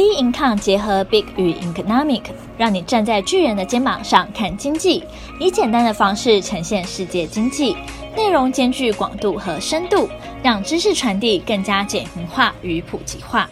[0.00, 2.22] B income 结合 Big 与 Economic，
[2.56, 5.04] 让你站在巨人的肩膀上看经济，
[5.38, 7.76] 以简单的方式呈现世界经济，
[8.16, 10.08] 内容兼具广度和深度，
[10.42, 13.50] 让知识传递更加简明化与普及化。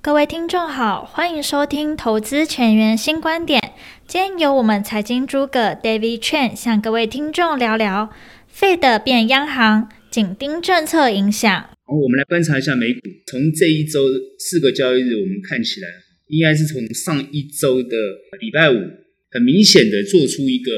[0.00, 3.72] 各位听众好，欢迎收听投资前沿新观点。
[4.08, 8.08] 今天由我们财经诸葛 David Chen 向各位听众聊聊
[8.52, 11.66] Fed 变央行，紧盯政策影响。
[12.00, 13.00] 我们来观察一下美股。
[13.26, 14.00] 从这一周
[14.38, 15.88] 四个交易日，我们看起来
[16.28, 17.96] 应该是从上一周的
[18.40, 18.76] 礼拜五，
[19.30, 20.70] 很明显的做出一个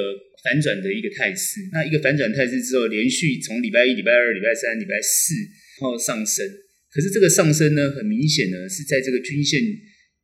[0.42, 1.60] 反转的一个态势。
[1.72, 5.34] 那一个反转态势之后，连续从礼拜一、礼拜二、礼拜三、礼拜四，
[5.80, 6.46] 然后上升。
[6.91, 9.60] 可是这个上升呢，很明显呢是在这个均线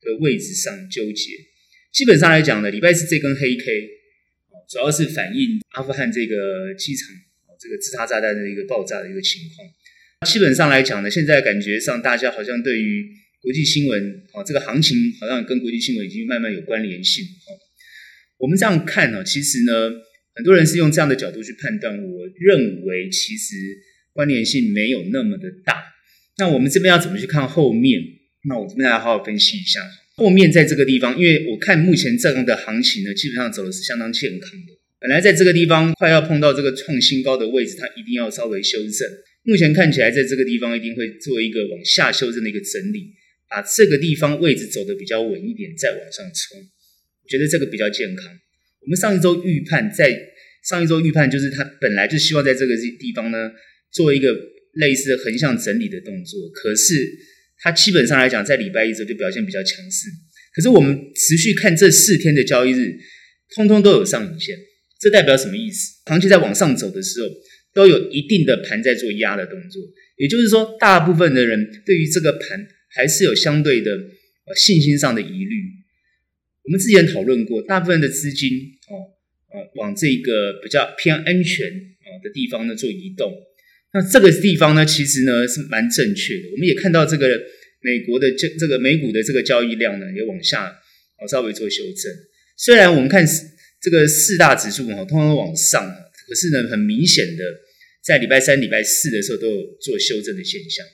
[0.00, 1.32] 的位置上纠结。
[1.92, 3.64] 基本上来讲呢，礼拜四这根黑 K，
[4.68, 7.08] 主要是反映阿富汗这个机场
[7.60, 9.66] 这个自杀炸弹的一个爆炸的一个情况。
[10.26, 13.08] 基本上来讲呢，现在感觉上大家好像对于
[13.40, 17.24] 国际新闻啊，这个行情好像跟国际新闻已经慢慢有关联性。
[18.36, 19.90] 我们这样看呢，其实呢，
[20.34, 21.96] 很多人是用这样的角度去判断。
[21.96, 23.56] 我认为其实
[24.12, 25.82] 关联性没有那么的大。
[26.36, 27.98] 那我们这边要怎么去看后面？
[28.46, 29.80] 那我这边来好好分析一下。
[30.16, 34.78] 后面在这个地方，因为我看目前这样的行情呢，基本上走的是相当健康的。
[35.00, 39.08] 本来在这个地方快要碰到这个创新高的位置，它一定要稍微修正。
[39.50, 43.10] 目前看起来，在这个地方一定会做一个往下修正的一个整理，
[43.48, 46.56] 把这个地方位置走得比较稳一点，再往上冲。
[46.60, 48.26] 我觉得这个比较健康。
[48.80, 50.16] 我们上一周预判，在
[50.62, 53.50] 上一周预判就是它本来就希望在这个地方呢，
[53.90, 54.32] 做一个
[54.74, 56.48] 类似横向整理的动作。
[56.50, 56.94] 可是
[57.58, 60.06] 它基本上来讲，在礼拜一周就表现比较强势。
[60.54, 62.96] 可是我们持续看这四天的交易日，
[63.56, 64.56] 通通都有上影线，
[65.00, 65.90] 这代表什么意思？
[66.06, 67.28] 长期在往上走的时候。
[67.72, 69.80] 都有一定的盘在做压的动作，
[70.16, 75.54] 也就是说，大部分的人对于这个盘还是有相对的呃信心上的疑虑。
[76.64, 78.50] 我们之前讨论过，大部分的资金
[78.88, 79.14] 哦
[79.54, 83.32] 呃往这个比较偏安全啊的地方呢做移动，
[83.94, 86.50] 那这个地方呢其实呢是蛮正确的。
[86.52, 87.40] 我们也看到这个
[87.82, 92.12] 美国的这这个美股的这个交易量呢也往下哦稍微做修正，
[92.56, 93.24] 虽然我们看
[93.80, 95.88] 这个四大指数哦通常往上。
[96.30, 97.42] 可是呢，很明显的，
[98.04, 100.86] 在礼拜三、礼拜四的时候都有做修正的现象。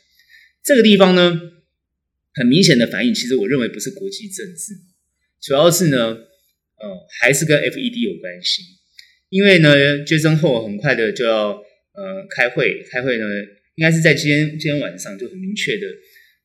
[0.65, 1.39] 这个地方呢，
[2.33, 4.73] 很明显的反应，其实我认为不是国际政治，
[5.43, 8.63] 主要是呢，呃，还是跟 FED 有关系。
[9.29, 9.77] 因为呢
[10.07, 13.25] ，Jackson Hole 很快的就要呃开会，开会呢，
[13.75, 15.87] 应该是在今天今天晚上就很明确的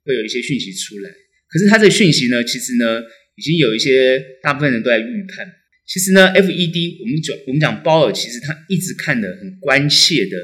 [0.04, 1.10] 会有一些讯息出来。
[1.48, 3.02] 可是他这个讯息呢，其实呢，
[3.38, 5.61] 已经有一些大部分人都在预判。
[5.92, 10.38] 其实呢，FED 我们讲我们讲鲍尔，其实他一直看得很关切的，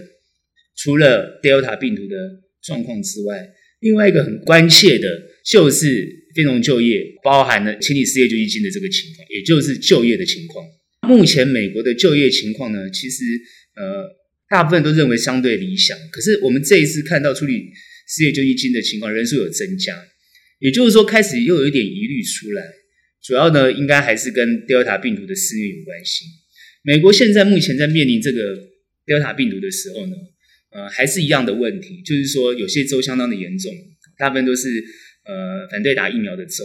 [0.76, 2.18] 除了 Delta 病毒的
[2.62, 3.48] 状况之外，
[3.80, 5.08] 另外一个很关切的
[5.46, 10.66] 就是非农就业，包含了青年失业救济金的这个情况，也就是就业的情况。
[11.08, 13.24] 目前美国的就业情况呢，其实
[13.78, 14.04] 呃
[14.50, 15.98] 大部分都认为相对理想。
[16.12, 17.72] 可是我们这一次看到处理
[18.10, 19.96] 失业救济金的情况人数有增加，
[20.60, 22.62] 也就是说开始又有一点疑虑出来。
[23.28, 26.24] 主要呢，应该还是跟 Delta 病毒的肆虐有关系。
[26.82, 28.40] 美国现在目前在面临这个
[29.06, 30.16] Delta 病毒的时候呢，
[30.72, 33.70] 呃，还是一样的问题，就是说有些州相当的严重，
[34.18, 34.70] 大部分都是
[35.26, 36.64] 呃反对打疫苗的州，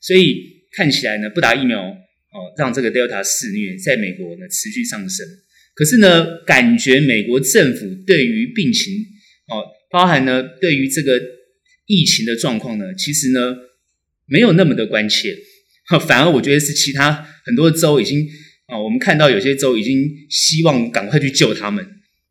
[0.00, 5.26] 所以看起来呢，不打疫苗哦，让这个 Delta 肆虐在美国呢持续上升。
[5.74, 8.94] 可是呢，感觉美国政府对于病情
[9.48, 11.20] 哦，包含呢对于这个
[11.86, 13.56] 疫情的状况呢，其实呢
[14.26, 15.36] 没有那么的关切。
[16.06, 18.26] 反而我觉得是其他很多州已经
[18.66, 21.84] 啊，我们看到有些州已经希望赶快去救他们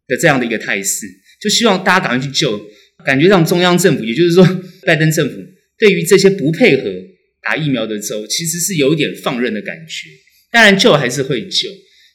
[0.08, 1.08] 的这样的一个态势，
[1.42, 2.70] 就希望大家赶快去救。
[3.06, 4.44] 感觉让中央政府，也就是说
[4.86, 5.36] 拜登政府，
[5.78, 6.92] 对于这些不配合
[7.42, 10.10] 打疫苗的州，其实是有一点放任的感觉。
[10.52, 11.70] 当然救还是会救，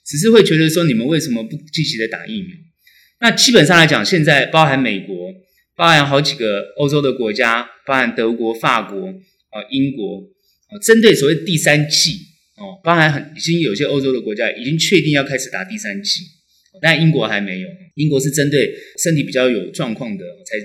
[0.07, 2.51] 只是会觉得说你们为什么不积极的打疫苗？
[3.21, 5.15] 那基本上来讲，现在包含美国，
[5.77, 10.23] 包含好几个欧洲的国家，包含德国、法国啊、英国。
[10.71, 12.13] 哦针对所谓第三剂
[12.57, 16.21] 哦，包含很已经有些欧洲的国家已经确定要开始打第三剂，
[16.81, 17.69] 但英国还没有。
[17.97, 18.73] 英国是针对
[19.03, 20.59] 身体比较有状况的才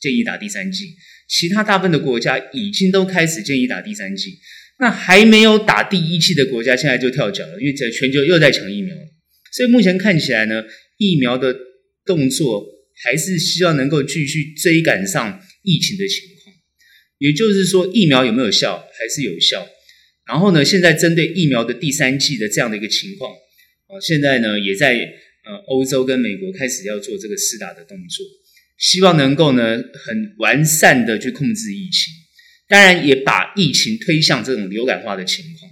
[0.00, 0.84] 建议打第三剂，
[1.28, 4.38] 其他大部分的国家已经都开始建议打第三剂。
[4.78, 8.96] 那还没有打第一剂的国家现在就跳脚了，因为在全球又在抢疫苗。
[9.52, 10.64] 所以目前看起来呢，
[10.96, 11.54] 疫苗的
[12.06, 12.64] 动作
[13.04, 16.39] 还是希望能够继续追赶上疫情的情况。
[17.20, 19.68] 也就是说，疫苗有没有效，还是有效。
[20.26, 23.30] 然后呢，现在针对疫苗的第三季的这样的一个情况，
[23.88, 24.94] 啊，现在呢也在
[25.44, 28.24] 呃欧洲跟美国开始要做这个施打的动作，
[28.78, 32.14] 希望能够呢很完善的去控制疫情。
[32.68, 35.70] 当然也把疫情推向这种流感化的情况，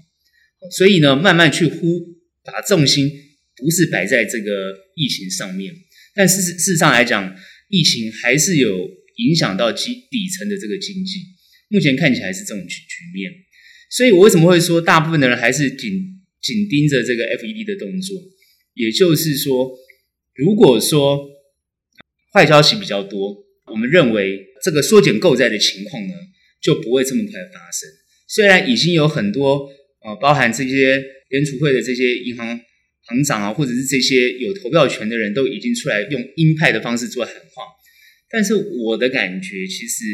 [0.70, 2.00] 所以呢，慢慢去呼，
[2.44, 3.08] 把重心
[3.56, 5.72] 不是摆在这个疫情上面，
[6.14, 7.34] 但事事实上来讲，
[7.68, 11.20] 疫情还是有影响到基底层的这个经济，
[11.68, 13.30] 目前看起来是这种局局面，
[13.90, 15.92] 所以我为什么会说大部分的人还是紧
[16.40, 18.16] 紧盯着这个 FED 的动作，
[18.74, 19.70] 也就是说，
[20.34, 21.28] 如果说
[22.32, 26.14] 坏消息比较多，我们认为这个缩减购债的情况呢，
[26.62, 27.88] 就不会这么快发生。
[28.26, 29.68] 虽然已经有很多
[30.04, 32.60] 呃，包含这些联储会的这些银行
[33.02, 37.64] 行长啊，或者是这些有投票权的人都已经出来用鹰派的方式做喊话，
[38.30, 40.04] 但是我的感觉，其实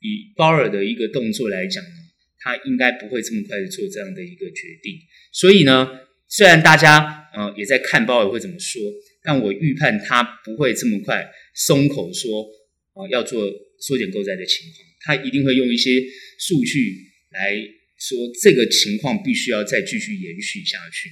[0.00, 1.90] 以鲍尔的一个动作来讲呢，
[2.38, 4.94] 他应该不会这么快的做这样的一个决定。
[5.32, 5.88] 所以呢，
[6.28, 8.80] 虽然大家呃也在看鲍尔会怎么说，
[9.22, 12.46] 但我预判他不会这么快松口说
[12.94, 13.48] 啊、要做
[13.80, 14.88] 缩减购债的情况。
[15.00, 16.00] 他一定会用一些
[16.38, 16.96] 数据
[17.30, 17.56] 来
[17.98, 21.10] 说，这个情况必须要再继续延续下去。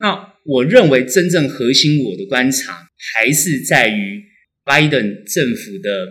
[0.00, 4.22] 那我认为真正核心，我的观察还是在于
[4.64, 6.08] 拜登政府的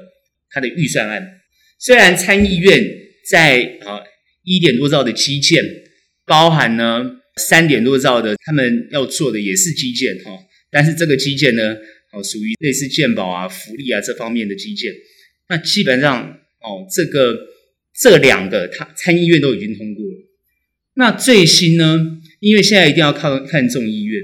[0.49, 1.41] 他的预算案。
[1.83, 2.81] 虽然参议院
[3.29, 3.99] 在啊
[4.43, 5.63] 一点多兆的基建，
[6.25, 7.03] 包含呢
[7.35, 10.31] 三点多兆的他们要做的也是基建哈，
[10.71, 11.75] 但是这个基建呢，
[12.11, 14.93] 哦属于类似健保啊、福利啊这方面的基建，
[15.49, 16.39] 那基本上。
[16.65, 17.37] 哦，这个
[17.93, 20.17] 这两个，他参议院都已经通过了。
[20.93, 22.21] 那最新呢？
[22.39, 24.23] 因为现在一定要看看众议院。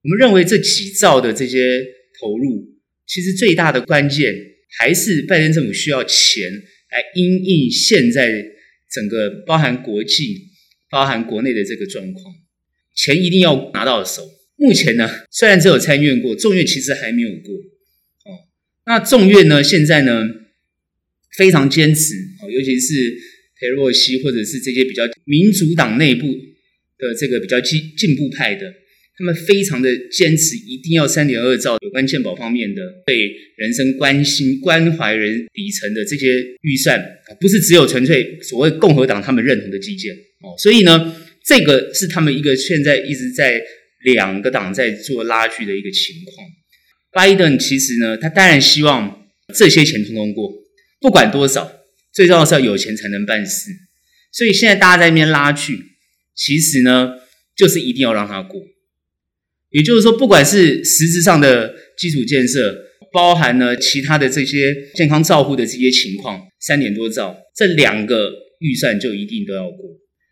[0.00, 1.84] 我们认为这几兆的这些
[2.18, 2.66] 投入，
[3.06, 4.34] 其实最大的关键
[4.78, 6.50] 还是拜登政府需要钱
[6.90, 8.44] 来因应现在
[8.90, 10.48] 整个包含国际、
[10.90, 12.34] 包含国内的这个状况，
[12.94, 14.22] 钱一定要拿到手。
[14.56, 17.54] 目前呢，虽然只有参院过，众院其实还没有过。
[17.54, 18.48] 哦，
[18.86, 19.62] 那众院呢？
[19.62, 20.22] 现在呢？
[21.36, 23.16] 非常坚持哦，尤其是
[23.60, 28.66] 裴洛西或者是这些比较民主党内部的这个比较进进步派的，
[29.18, 33.16] 他们非常的坚持，一定要三点二兆有关健保方面的对
[33.56, 36.26] 人生关心关怀人底层的这些
[36.62, 37.04] 预算，
[37.40, 40.54] 不是只有纯粹所谓共和党他们认同的基建哦。
[40.56, 43.60] 所以呢，这个是他们一个现在一直在
[44.04, 46.46] 两个党在做拉锯的一个情况。
[47.10, 50.52] 拜登其实呢，他当然希望这些钱通通过。
[51.00, 51.72] 不管多少，
[52.14, 53.72] 最重要是要有钱才能办事。
[54.32, 55.76] 所以现在大家在那边拉锯，
[56.36, 57.14] 其实呢，
[57.56, 58.60] 就是一定要让他过。
[59.70, 69.78] 也就是说，不管是实质上的基础建设，包含了其他的这些健康照护的这些情况，三点多兆，这两个预算就一定都要过。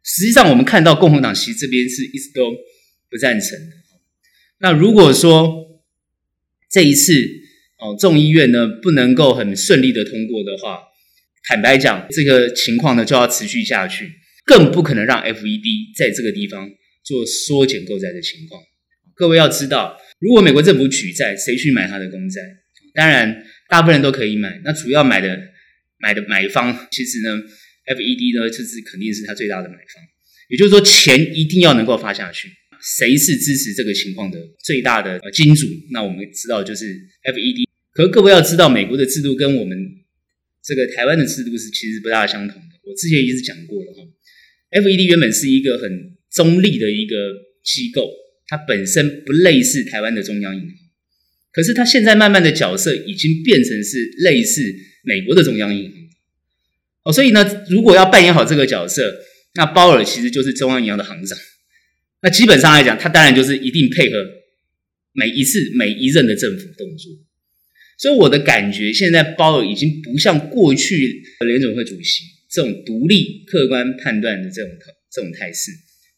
[0.05, 2.51] 实际上，我们看到共和党其实这边是一直都
[3.11, 3.77] 不赞成的。
[4.61, 5.83] 那如果说
[6.71, 7.13] 这一次，
[7.79, 10.81] 哦，众议院呢不能够很顺利的通过的话，
[11.49, 14.11] 坦白讲，这个情况呢就要持续下去，
[14.47, 16.71] 更不可能让 FED 在这个地方
[17.05, 18.63] 做缩减购债的情况。
[19.17, 22.43] 各位要知道，如果美国政府举债，谁去买他的公债？
[22.95, 24.61] 当然，大部分人都可以买。
[24.63, 25.39] 那主要买的
[25.99, 27.43] 买的买方，其实呢
[27.87, 30.03] ，FED 呢就是肯定是他最大的买方。
[30.49, 32.49] 也就是说，钱一定要能够发下去。
[32.81, 35.67] 谁是支持这个情况的最大的金主？
[35.91, 36.85] 那我们知道就是
[37.25, 37.67] FED。
[37.93, 39.77] 可是各位要知道，美国的制度跟我们
[40.63, 42.69] 这个台湾的制度是其实不大相同的。
[42.85, 44.03] 我之前一直讲过了哈
[44.79, 47.17] ，FED 原本是一个很中立的一个
[47.65, 48.09] 机构，
[48.47, 50.71] 它本身不类似台湾的中央银行。
[51.53, 54.63] 可是它现在慢慢的角色已经变成是类似
[55.05, 55.93] 美国的中央银行。
[57.05, 59.17] 哦，所以呢，如果要扮演好这个角色，
[59.55, 61.39] 那鲍尔其实就是中央银行的行长。
[62.23, 64.17] 那基本上来讲，他当然就是一定配合
[65.13, 67.13] 每一次每一任的政府动作。
[67.99, 74.71] 所以我的感觉，现在鲍尔已经不像过去联准会主席这种独立客观判断的这种
[75.11, 75.71] 这种态势。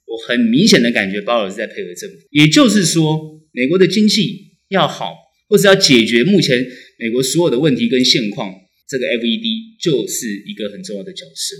[0.09, 2.17] 我很明显的感觉，鲍尔是在配合政府。
[2.31, 5.15] 也就是说，美国的经济要好，
[5.49, 6.57] 或是要解决目前
[6.99, 8.53] 美国所有的问题跟现况，
[8.88, 9.47] 这个 FED
[9.83, 11.55] 就是一个很重要的角色。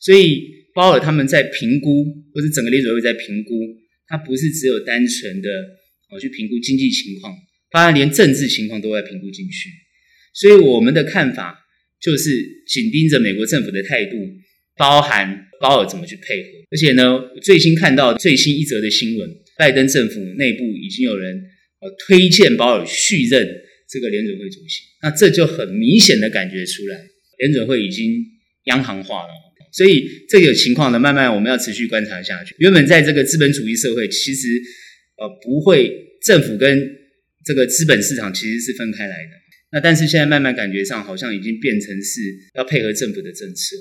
[0.00, 0.42] 所以
[0.74, 3.54] 鲍尔他们在评估，或是整个联准会在评估，
[4.08, 5.48] 他不是只有单纯的
[6.10, 7.32] 哦去评估经济情况。
[7.70, 9.70] 当然，连政治情况都要评估进去，
[10.34, 11.56] 所以我们的看法
[12.00, 12.30] 就是
[12.66, 14.16] 紧盯着美国政府的态度，
[14.76, 16.48] 包含鲍尔怎么去配合。
[16.76, 21.34] 而且呢，最新看到最新一则的新闻，拜登政府内部已经有人
[21.80, 23.48] 呃推荐保尔续任
[23.88, 27.00] 这个联准会主席，那这就很明显的感觉出来，
[27.38, 28.22] 联准会已经
[28.64, 29.30] 央行化了。
[29.72, 32.54] 所以这个情况呢，慢慢我们要持续观察下去。
[32.58, 34.48] 原本在这个资本主义社会，其实
[35.16, 35.90] 呃不会
[36.22, 36.78] 政府跟
[37.42, 39.30] 这个资本市场其实是分开来的，
[39.72, 42.20] 那但是现在慢慢感觉上好像已经变成是
[42.54, 43.76] 要配合政府的政策，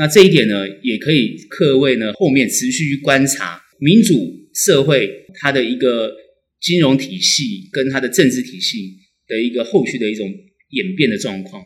[0.00, 4.14] 那这一点呢，也可以课为呢后面持续去观察民主
[4.54, 6.10] 社会它的一个
[6.58, 8.96] 金融体系跟它的政治体系
[9.28, 10.26] 的一个后续的一种
[10.70, 11.62] 演变的状况。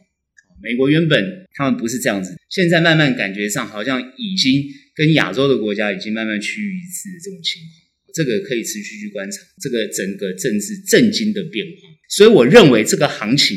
[0.61, 4.65] 美国原本他们不是这样子，现在慢慢感觉上好像已经
[4.97, 7.71] 跟亚洲的国家已经慢慢趋于一致的这种情况。
[8.13, 13.57] 这个可以持续去观察这个整个政治政经的变化，所以我认为这个行情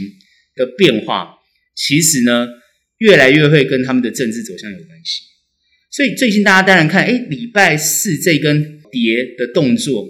[0.55, 1.33] 的变化，
[1.75, 2.47] 其实呢
[2.99, 5.23] 越来越会跟他们的政治走向有关系。
[5.91, 10.07] 所以最近大家当然看，哎，礼拜四这根跌的动作，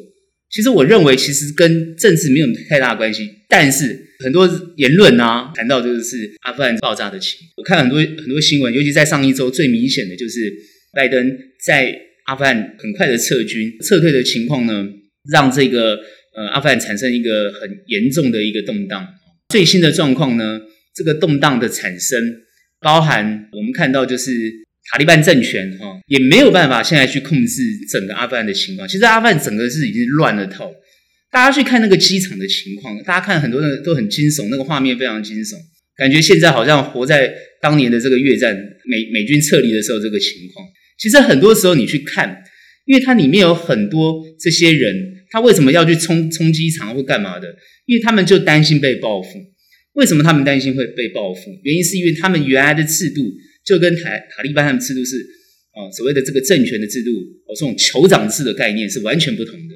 [0.49, 10.53] 其实我认为其实跟政治没有太大关系，但是很多言论啊谈到就是阿富汗爆炸的情，我看很多很多新闻，尤其在上一周最明显的就是
[10.93, 12.03] 拜登在。
[12.27, 14.85] 阿富汗很快的撤军、撤退的情况呢，
[15.31, 15.97] 让这个
[16.35, 19.07] 呃阿富汗产生一个很严重的一个动荡。
[19.47, 20.59] 最新的状况呢，
[20.93, 22.19] 这个动荡的产生，
[22.79, 24.31] 包含我们看到就是
[24.91, 28.87] 塔利班政权哈，也没有办法现在去控制整个阿富汗的情况。
[28.87, 30.71] 其实阿富汗整个是已经乱了套。
[31.29, 35.55] 大家去看那个机场的情况，大家看很多人都很惊悚，那个画面非常惊悚，
[35.97, 38.55] 感觉现在好像活在当年的这个越战
[38.85, 40.65] 美美军撤离的时候这个情况。
[40.97, 42.43] 其实很多时候你去看，
[42.85, 44.95] 因为它里面有很多这些人，
[45.29, 47.47] 他为什么要去冲冲机场或干嘛的？
[47.85, 49.29] 因为他们就担心被报复。
[49.97, 51.41] 为什么他们担心会被报复？
[51.63, 53.21] 原因是因为他们原来的制度
[53.65, 55.17] 就跟塔塔利班他们制度是
[55.73, 57.11] 啊所谓的这个政权的制度
[57.47, 59.75] 哦，这种酋长制的概念是完全不同的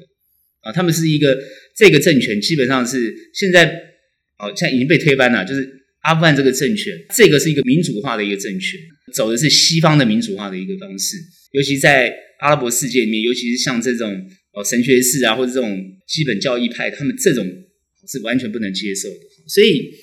[0.62, 0.72] 啊。
[0.72, 1.36] 他们是一个
[1.76, 3.66] 这个政权基本上是现在
[4.38, 5.80] 哦现在已经被推翻了，就是。
[6.02, 8.80] 阿富汗这个政权，这个是一个民主化的一个政权，
[9.14, 11.16] 走的是西方的民主化的一个方式。
[11.52, 14.10] 尤其在阿拉伯世界里面，尤其是像这种
[14.52, 17.46] 哦神学士啊，或者这种基本教义派，他们这种
[18.10, 19.20] 是完全不能接受的。
[19.46, 19.94] 所以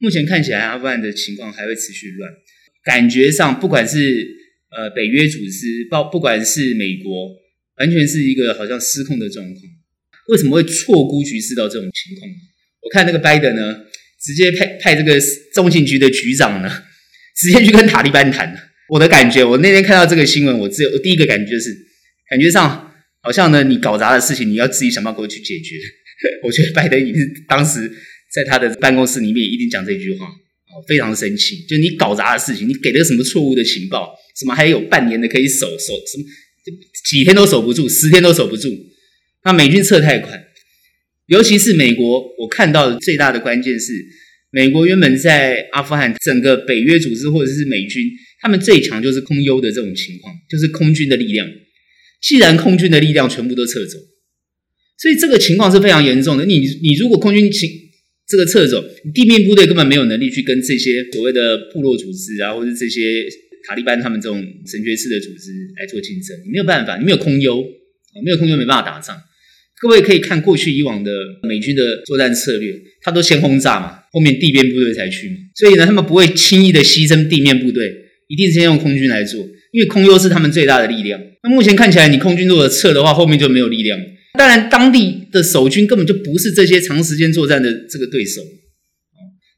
[0.00, 2.32] 目前看起来，阿富汗的情况还会持续乱。
[2.82, 4.26] 感觉上，不管是
[4.76, 7.28] 呃北约组织，包不管是美国，
[7.78, 9.56] 完全是一个好像失控的状况。
[10.28, 12.30] 为什么会错估局势到这种情况？
[12.82, 13.84] 我看那个拜登呢？
[14.22, 15.18] 直接派派这个
[15.54, 16.68] 中情局的局长呢，
[17.36, 18.54] 直接去跟塔利班谈。
[18.88, 21.74] 我的感觉，我那天看到这个新闻，我只有第一个感觉就是，
[22.28, 22.92] 感觉上
[23.22, 25.76] 好像呢，你搞砸的事情，你要自己想办法去解决。
[26.44, 27.90] 我觉得拜登一定当时
[28.32, 36.24] 在他的办公室里面一定讲这句话，哦，非常生气，就你搞砸的事情，你给了什么错误的情报，什么还有半年的可以守守，什么
[37.08, 38.68] 几天都守不住，十天都守不住，
[39.44, 40.46] 那美军撤太快。
[41.26, 43.92] 尤其是美国，我看到的最大的关键是，
[44.50, 48.04] 美国原本在阿富汗整个北约组织或者是美军，
[48.40, 51.48] 他们最强就是空优的这种情况，就是空军的力量。
[52.20, 53.98] 既然空军的力量全部都撤走，
[54.98, 56.44] 所以这个情况是非常严重的。
[56.44, 57.70] 你你如果空军情
[58.30, 58.82] 这个撤走，
[59.12, 63.26] 地面部队根本没有能力去跟这些所谓的部落组织啊，或者这些
[63.66, 69.16] 塔利班他们这种神学式的组织来做竞争，你没有办法，你没有空优啊，没有空优没办法打仗。
[69.80, 71.10] 各位可以看过去以往的
[71.42, 72.72] 美军的作战策略，
[73.02, 75.36] 他都先轰炸嘛，后面地面部队才去嘛。
[75.56, 77.90] 所以呢，他们不会轻易的牺牲地面部队，
[78.28, 79.40] 一定是先用空军来做，
[79.72, 81.20] 因为空优是他们最大的力量。
[81.42, 83.98] 那目前看起来，你空军如果撤的话，后面就没有力量。
[84.38, 88.40] 当然，当地的守军根本就不是这些长时间作战的这个对手。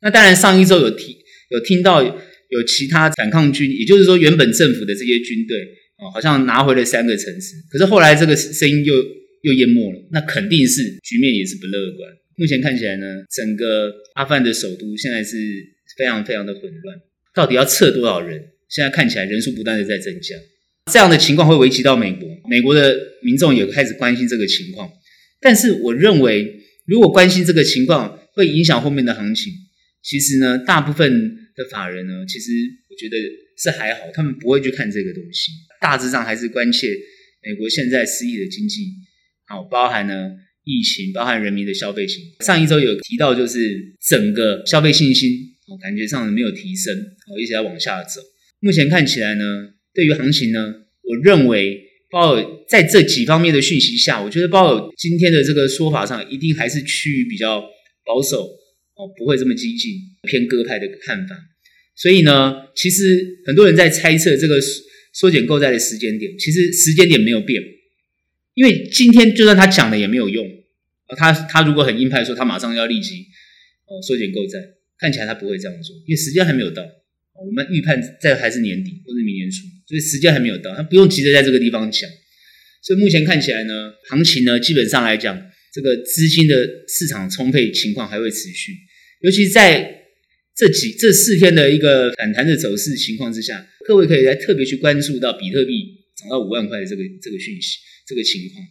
[0.02, 1.14] 那当然，上一周有听
[1.50, 5.58] 有听到有其他反抗军，也就是说原本政府的这些军队
[5.96, 7.54] 啊，好像拿回了三个城市。
[7.70, 8.94] 可是后来这个声音又。
[9.42, 12.08] 又淹没了，那肯定是局面也是不乐观。
[12.36, 15.36] 目前看起来呢，整个阿富汗的首都现在是
[15.98, 16.96] 非常非常的混乱，
[17.34, 18.40] 到底要撤多少人？
[18.68, 20.36] 现在看起来人数不断的在增加，
[20.92, 24.88] 这样的情况会危及到美国，美国的民众也开始关心这个情况。
[25.42, 29.52] 但是我认为，如果关心这个情况会影响后面的行情，
[30.02, 31.12] 其实呢，大部分
[31.54, 32.50] 的法人呢，其实
[32.88, 33.16] 我觉得
[33.58, 36.88] 是还好，他们不会去看这个东西，大致上还是关切
[37.44, 38.86] 美国现在失意的经济。
[39.46, 40.30] 好，包含呢
[40.64, 42.22] 疫情，包含人民的消费性。
[42.40, 45.30] 上一周有提到，就是整个消费信心，
[45.66, 48.20] 哦，感觉上没有提升，哦，一直在往下走。
[48.60, 50.72] 目前看起来呢，对于行情呢，
[51.02, 51.81] 我认为
[52.12, 57.62] 鲍尔在这几方面的讯息下，我觉得鲍尔今天的这个说法上，一定还是趋于比较
[58.04, 58.44] 保守，
[58.96, 59.92] 哦，不会这么激进，
[60.28, 61.34] 偏鸽派的看法。
[61.96, 64.60] 所以呢，其实很多人在猜测这个
[65.14, 67.62] 缩减购债的时间点，其实时间点没有变。
[68.52, 70.46] 因为今天就算他讲了也没有用，
[71.16, 73.24] 他他如果很鹰派说他马上要立即
[73.86, 74.58] 呃缩减购债，
[74.98, 76.82] 看起来他不会这样做，因为时间还没有到。
[77.46, 82.08] 我们预判在还是年底或者明年初，所以时间还没有到，他不用急着在这个地方讲。
[82.82, 85.40] 所以目前看起来呢，行情呢基本上来讲，
[85.72, 86.54] 这个资金的
[86.88, 88.72] 市场充沛情况还会持续，
[89.20, 90.02] 尤其在
[90.56, 95.72] 这几这四天的一个反弹的走势情况之下，各位可以来特别去关注到比特币
[96.16, 98.64] 涨到五万块的这个这个讯息，这个情况，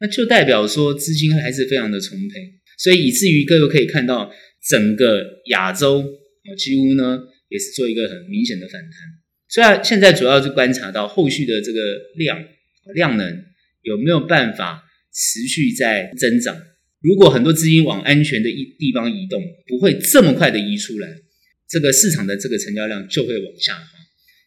[0.00, 4.30] 那就代表说资金还是非常的充沛，所以以至于各位可以看到
[4.68, 7.18] 整个亚洲啊，几乎呢
[7.54, 8.90] 也是做一个很明显的反弹。
[9.48, 11.78] 虽然现在主要是观察到后续的这个
[12.16, 12.44] 量
[12.94, 13.44] 量能
[13.82, 14.82] 有没有办法
[15.12, 16.60] 持续在增长。
[17.00, 21.08] 如果很多资金往安全的一地方移动，不会这么快的移出来，
[21.68, 23.84] 这个市场的这个成交量就会往下滑。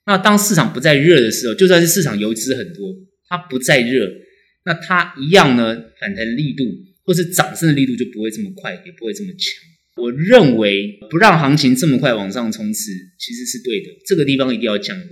[0.08, 2.94] 那当市场不再热的时候，就算是市场游资很多，
[3.30, 4.10] 它不再热，
[4.66, 6.66] 那它一样呢，反弹力度
[7.06, 9.77] 或是涨升的力度就不会这么快，也不会这么强。
[9.98, 13.90] 我认为不让行情这么快往上冲刺，其实是对的。
[14.06, 15.10] 这个地方一定要降温，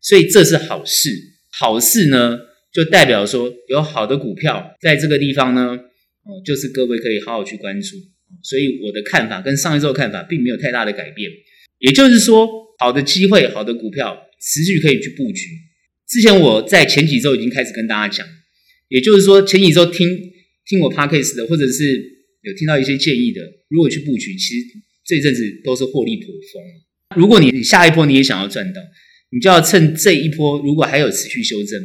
[0.00, 1.10] 所以这是好事。
[1.58, 2.38] 好事呢，
[2.72, 5.78] 就代表说有好的股票在这个地方呢。
[6.26, 7.96] 哦，就是各位可以好好去关注，
[8.42, 11.30] 所以我的看法跟上一周看法并没有太大的改变。
[11.80, 15.42] 也就是说，好的机会、好的股票持续可以去布局。
[16.08, 18.26] 之前我在前几周已经开始跟大家讲，
[18.88, 20.08] 也就是说前几周听
[20.66, 22.13] 听我 podcast 的，或者是
[22.44, 24.66] 有听到一些建议的，如果去布局，其实
[25.04, 26.62] 这阵子都是获利颇丰。
[27.16, 28.80] 如果你下一波你也想要赚到，
[29.30, 31.80] 你就要趁这一波如果还有持续修正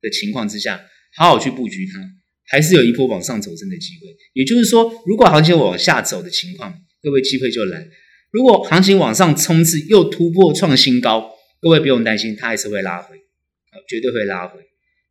[0.00, 0.84] 的情况之下，
[1.16, 2.00] 好好去布局它。
[2.44, 7.88] 还是有一波往上走升的机会，也就是说，如果行情往下走的情况，各位机会就来；
[8.30, 11.30] 如果行情往上冲刺又突破创新高，
[11.60, 13.16] 各位不用担心，它还是会拉回，
[13.88, 14.60] 绝对会拉回。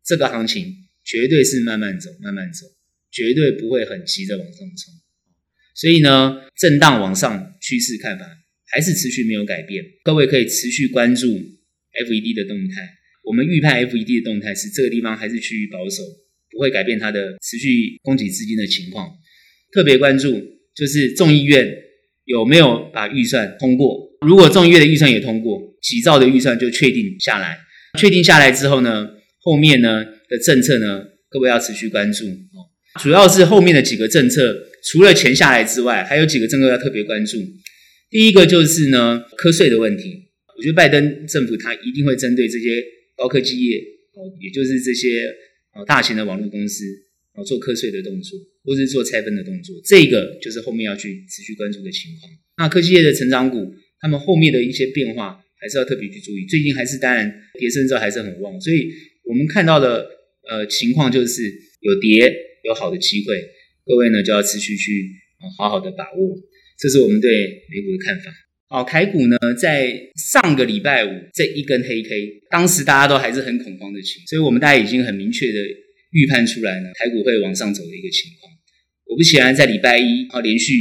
[0.06, 0.68] 这个行情
[1.04, 2.68] 绝对是慢慢走，慢慢走，
[3.12, 4.94] 绝对不会很急着往上冲。
[5.76, 8.26] 所以呢，震荡往上趋势看法
[8.72, 9.84] 还是持续没有改变。
[10.04, 12.90] 各位可以持续关注 FED 的动态，
[13.24, 16.04] 我们预判 FED 的动态是这个地方还是趋于保守。
[16.54, 19.10] 不会改变它的持续供给资金的情况，
[19.72, 20.30] 特别关注
[20.76, 21.66] 就是众议院
[22.26, 24.10] 有没有把预算通过。
[24.28, 27.58] 如果众议院的预算也通过，几兆的预算就确定下来。
[27.98, 29.08] 确定下来之后呢，
[29.40, 32.68] 后面呢的政策呢，各位要持续关注哦。
[33.00, 37.38] 主要是后面的几个政策，除了钱下来之外，还有几个政策要特别关注。
[38.10, 40.30] 第一个就是呢，课税的问题。
[40.58, 42.84] 我觉得拜登政府他一定会针对这些
[43.16, 43.78] 高科技业，
[44.42, 45.08] 也就是这些。
[45.74, 46.84] 哦，大型的网络公司
[47.34, 52.30] 哦，做课税的动作，或是做拆分的动作，这个就是后面要去持续关注的情况。
[52.58, 56.46] 那科技业的成长股，他们后面的一些变化，还是要特别去注意。
[56.46, 58.92] 最近还是当然跌升之后还是很旺，所以
[59.24, 60.06] 我们看到的
[60.50, 61.42] 呃情况就是
[61.80, 62.28] 有跌
[62.64, 63.36] 有好的机会，
[63.86, 65.12] 各位呢就要持续去
[65.58, 66.38] 好好的把握。
[66.78, 67.30] 这是我们对
[67.70, 68.32] 美股的看法。
[68.70, 72.10] 哦，台股呢，在上个礼拜五这一根黑 K，
[72.50, 75.60] 当时大家都还是很恐慌的情，所以我们大家已经很明确的
[76.12, 78.50] 预判出来了，台股会往上走的一个情况。
[79.04, 80.74] 果不其然，在礼拜一啊，连续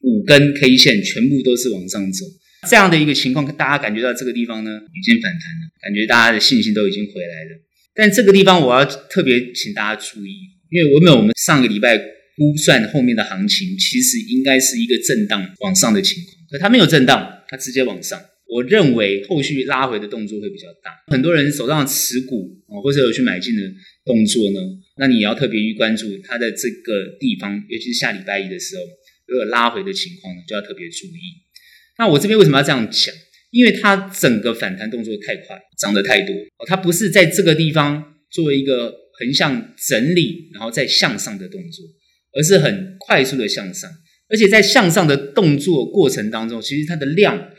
[0.00, 2.26] 五根 K 线全部都是往上走，
[2.68, 7.64] 这样的一个情况，大家感觉到这个地方呢已经反弹了，感觉大家的信心都已经回来了。
[7.94, 10.34] 但这个地方我要特别请大家注意，
[10.70, 11.96] 因为原本我们上个礼拜
[12.36, 16.34] 估算后面的行情，其实应该是一个震荡往上的情况。
[16.50, 18.20] 可它没有震荡，它直接往上。
[18.46, 20.90] 我认为后续拉回的动作会比较大。
[21.08, 23.62] 很多人手上持股啊，或者有去买进的
[24.04, 24.60] 动作呢，
[24.96, 28.82] 那你也要特别去关注它的这个地方，尤其是下礼拜一的时候，
[29.26, 31.20] 如果拉回的情况呢，就要特别注意。
[31.98, 33.14] 那我这边为什么要这样讲？
[33.50, 36.34] 因为它整个反弹动作太快，涨得太多，
[36.66, 41.84] 它不是在这个地方做一个横向整理，然后再向上的动作，
[42.32, 43.90] 而是很快速的向上。
[44.28, 47.50] 而且在向上的动作过程当中，其实它的量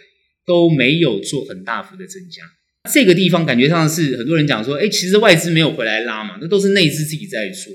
[0.45, 2.43] 都没有做很大幅的增加。
[2.91, 7.73] 这个地方感觉上是很多人讲说，哎，其实外资没有回来拉嘛，那都是内资自己在做。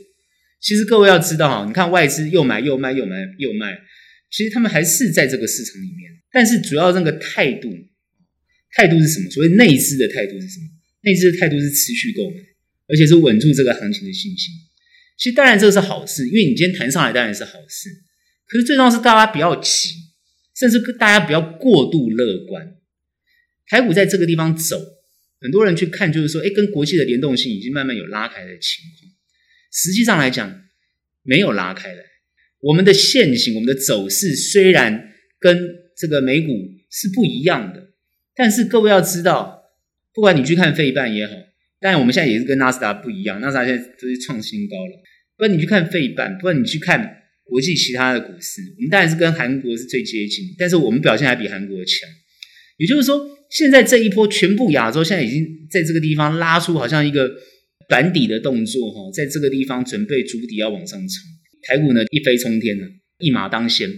[0.61, 3.77] 其实各位要知道哈，你看外资又买又卖又买又卖，
[4.31, 6.11] 其实他们还是在这个市场里面。
[6.33, 7.69] 但是主要那个态度，
[8.77, 9.31] 态度是什么？
[9.31, 10.67] 所谓内资的态度是什么？
[11.03, 12.37] 内资的态度是持续购买，
[12.89, 14.55] 而且是稳住这个行情的信心。
[15.17, 17.89] 其实当然这个是好事，因为你今天弹上来当然是好事。
[18.47, 19.91] 可是最重要是大家不要急，
[20.59, 22.77] 甚至大家不要过度乐观。
[23.69, 24.79] 台股在这个地方走，
[25.41, 29.11] 很多人去看就是说，哎，跟国际的联动性已经慢慢有拉开的情况。
[29.73, 30.63] 实际上来讲，
[31.23, 32.05] 没有拉开来。
[32.61, 36.53] 我们的线型、我们的走势虽然跟这个美股
[36.91, 37.93] 是不一样的，
[38.35, 39.65] 但是各位要知道，
[40.13, 41.33] 不管你去看费半也好，
[41.85, 45.03] 但我们现在也是跟纳斯达不一样，纳斯达现在都是创新高了。
[45.37, 47.21] 不然你去看费半，不然你去看。
[47.47, 52.09] 国际其他的股市，我们当然是跟韩国是最接近，但是我们表现还比韩国强。
[52.79, 53.21] 也就是说，
[53.51, 57.31] 现在这一波全部亚洲现在已经在这个地方拉出好像一个
[57.87, 61.09] 短底的动作哈，在这个地方准备筑底要往上冲。
[61.69, 63.91] 台股呢一飞冲天了，一马当先。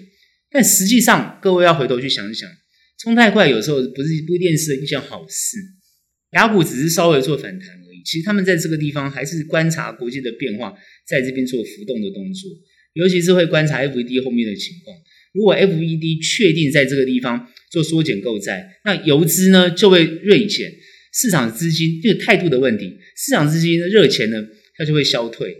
[0.51, 2.51] 但实际上，各位要回头去想一想，
[2.99, 5.57] 冲太快有时候不是不一定是一件好事。
[6.33, 8.03] 雅股只是稍微做反弹而已。
[8.05, 10.75] 其实他们在这个地方还是观察国际的变化，
[11.07, 12.51] 在这边做浮动的动作，
[12.95, 14.97] 尤其是会观察 FED 后面的情况。
[15.33, 20.73] 如果 FED 确定在这个地方做缩减购债，那游资呢就会锐减，
[21.12, 25.55] 市场资金就是态度的问题，市场资金的热钱呢它就会消退。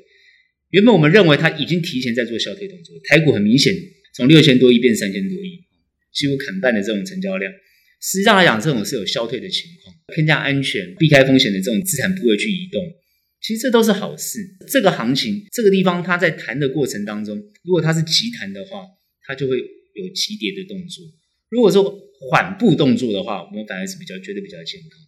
[0.71, 3.73] 原本我们认为它已经提前在做消退动作，台股很明显
[4.15, 5.61] 从六千多亿变三千多亿，
[6.13, 7.53] 几乎砍半的这种成交量。
[8.01, 12.83] 实际上来讲，这种是有消退的情况，偏向安全、避开风险的这种资产部位去移动，
[13.41, 14.39] 其实这都是好事。
[14.69, 18.85] 这个行情这个地方，它在弹的过程当中，如果它是急弹的话，
[19.27, 21.03] 它就会有急跌的动作；
[21.51, 21.83] 如果说
[22.31, 25.01] 缓步动作的话，我们反而是比较觉得比较健康。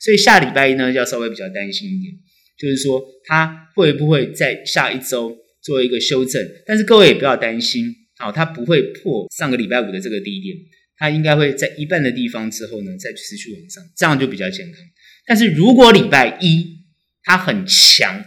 [0.00, 2.14] 所以下礼拜一呢，要稍微比较担心一点，
[2.58, 6.42] 就是说它会不会在下一周做一个修正？
[6.64, 10.56] 但是各位也不要担心，好，它不会破上个礼拜五的这个低点。
[10.98, 14.80] 它应该会在一半的地方之后呢，再持续往上，这样就比较健康。
[15.26, 16.78] 但是如果礼拜一
[17.22, 18.24] 它很强，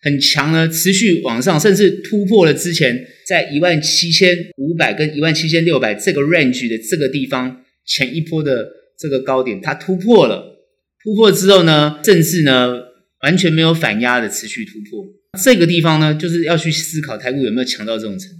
[0.00, 8.66] 很强呢，持续往上，甚至突破了之前在一万七千五百跟一万七千六百这个 range 的这个地方前一波的
[8.98, 10.64] 这个高点，它突破了，
[11.04, 12.80] 突破之后呢，甚至呢
[13.22, 15.06] 完全没有反压的持续突破，
[15.44, 18.39] 这个地方呢，就是要去思考台股有没有强到这种程度。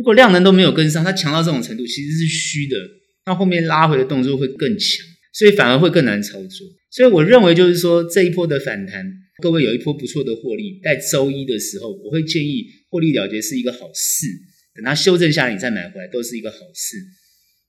[0.00, 2.74] 如果量能都没有跟上，它强到这种程度其实是虚的，
[3.26, 6.66] 那后面拉回的动作会更强，所以反而会更难操作。
[6.90, 9.04] 所以我认为就是说这一波的反弹，
[9.42, 14.26] 各位有一波不错的获利，在周一的时候，我会建议获利了结是一个好事，
[14.74, 16.96] 等它修正下来你再买回来都是一个好事。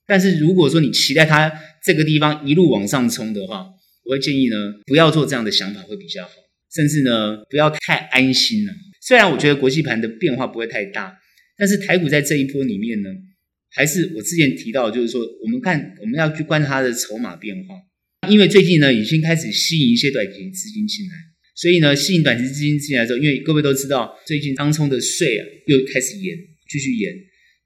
[0.08, 1.52] 但是如果说你期待它
[1.84, 3.66] 这个地方一路往上冲的话，
[4.06, 6.32] 我会建议呢不要做这样的想法会比较好，
[6.74, 8.74] 甚至呢不要太安心了。
[9.02, 11.18] 虽然我觉得国际盘的变化不会太大。
[11.62, 13.10] 但是台股在这一波里面呢，
[13.70, 17.76] 还是我之前提到，就是说，我们看我们要去观察它的筹码变化，
[18.28, 21.14] 因为最近呢已经开始吸引一些短期资金进来，
[21.56, 26.36] 所以呢吸引短期资金进来之后，因为各位都知道，最近当冲的税啊又开始延，
[26.68, 27.14] 继续延，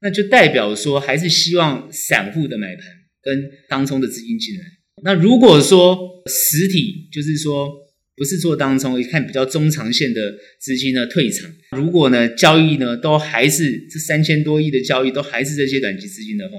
[0.02, 2.84] 那就代表说还是希望散户的买盘
[3.22, 4.64] 跟当冲的资金进来。
[5.02, 7.85] 那如果说实体，就是说。
[8.16, 10.20] 不是做当中，一看比较中长线的
[10.58, 11.52] 资金呢退场。
[11.72, 16.56] 如果呢交易呢都还是这三千多亿的交易都还是这些短期资金的话，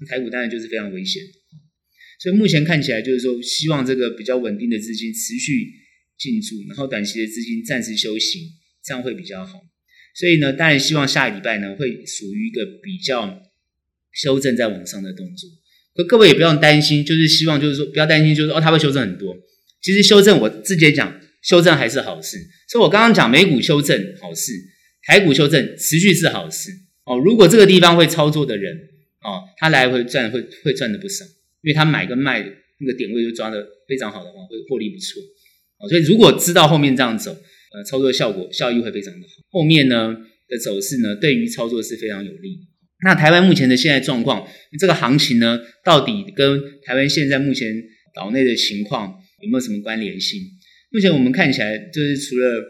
[0.00, 1.22] 那台股当然就是非常危险。
[2.20, 5.70] 所以目前看起来就是说，希望这个比较稳定的资金持续
[6.18, 9.60] 进驻，然后短期的资金暂时休息，这样会比较好。
[10.16, 13.40] 所以呢，当然希望下个礼拜呢会属于一个比较
[14.12, 15.48] 修正在往上的动作。
[15.94, 19.36] 可各位也不用担心，就是希望就是说不要担心，就是说哦它会修正很多。
[19.80, 22.36] 其实修正，我直接讲，修正还是好事。
[22.68, 24.52] 所以我刚刚讲美股修正好事，
[25.06, 26.70] 台股修正持续是好事
[27.04, 27.16] 哦。
[27.18, 28.76] 如果这个地方会操作的人
[29.22, 31.24] 哦，他来回赚会会赚的不少，
[31.62, 35.22] 因为他买跟卖那个点位就抓的非常好的话，会获利不错
[35.78, 35.88] 哦。
[35.88, 37.30] 所以如果知道后面这样走，
[37.72, 39.34] 呃，操作效果效益会非常的好。
[39.50, 40.16] 后面呢
[40.48, 42.62] 的走势呢，对于操作是非常有利的。
[43.04, 44.46] 那台湾目前的现在状况，
[44.78, 47.72] 这个行情呢，到底跟台湾现在目前
[48.14, 49.17] 岛内的情况？
[49.40, 50.40] 有没有什么关联性？
[50.90, 52.64] 目前我们看起来，就是除了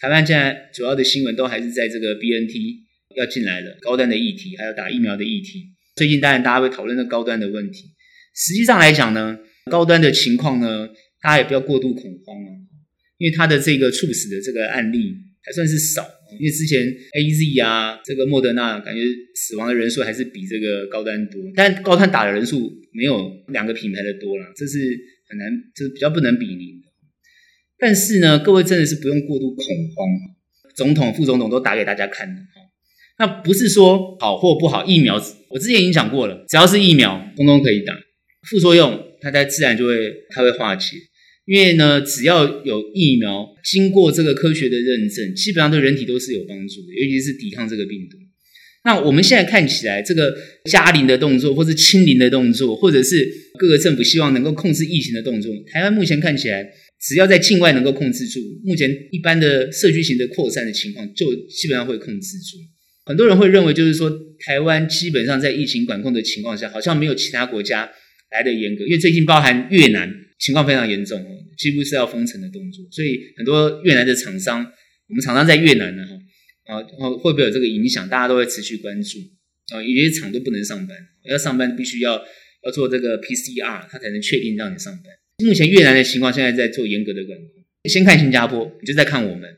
[0.00, 2.80] 台湾现在主要的新闻都还是在这个 BNT
[3.16, 5.70] 要进来了，高端的议题，还有打疫苗的议题。
[5.96, 7.90] 最近当然大家会讨论的高端的问题。
[8.34, 9.38] 实际上来讲呢，
[9.70, 10.88] 高端的情况呢，
[11.20, 12.50] 大家也不要过度恐慌啊，
[13.18, 16.06] 因为它的这个猝死的这个案例还算是少。
[16.38, 19.02] 因为之前 AZ 啊，这个莫德纳感觉
[19.34, 24.78] 死亡的人数还是比这个高端多，但高端打的人数没有两个品牌的多了，这是。
[25.28, 26.88] 很难，就是比较不能比拟的。
[27.78, 30.08] 但是呢，各位真的是不用过度恐慌。
[30.74, 32.42] 总统、副总统都打给大家看的，
[33.20, 34.84] 那不是说好或不好。
[34.84, 35.14] 疫苗，
[35.50, 37.94] 我之前已经讲过了，只要是疫苗，通通可以打。
[38.48, 39.94] 副作用，它在自然就会，
[40.30, 40.96] 它会化解。
[41.46, 48.18] 因为呢，只要有疫苗经过这个科学的认证，基本上对人体都是有帮助的，尤其是抵抗这个病毒。
[48.84, 50.36] 那我们现在看起来，这个
[50.70, 53.26] 加零的动作，或是清零的动作，或者是
[53.58, 56.70] 各个政府希望能够控制疫情的动作，台湾目前看起来，
[57.00, 62.58] 只要在境外能够控制住，目前一般的社区型的扩散的情况，就基本上会控制住。
[63.06, 64.10] 很多人会认为，就是说
[64.46, 67.90] 台湾基本上在疫情管控的情况下，好像没有其他国家
[68.32, 74.60] 来的严格，因为最近包含越南情况非常严重哦，几乎是要封城的动作，所以很多越南的厂商，
[75.08, 76.20] 我们厂商在越南呢，哈。
[76.66, 76.82] 啊，
[77.22, 78.08] 会不会有这个影响？
[78.08, 79.18] 大家都会持续关注。
[79.74, 82.22] 啊，有些厂都不能上班，要上班必须要
[82.64, 85.04] 要做这个 PCR，他才能确定让你上班。
[85.44, 87.48] 目前越南的情况现在在做严格的管控。
[87.90, 89.48] 先看新加坡，你就在看我们。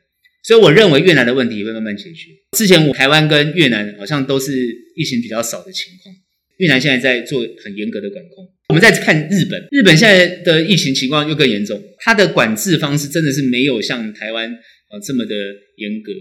[0.42, 2.30] 所以我认为越南的问题会慢慢解决。
[2.56, 4.52] 之前我台湾跟越南好像都是
[4.94, 6.14] 疫情比较少的情况，
[6.58, 8.48] 越南现在在做很严格的管控。
[8.68, 15.34] 我们再看日本，日本现在的疫情情况又更严重，它的管制方式真的是没有像台湾啊这么的
[15.76, 16.12] 严格。